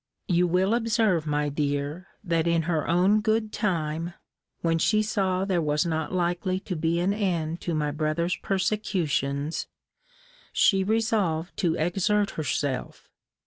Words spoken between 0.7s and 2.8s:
observe, my dear, that in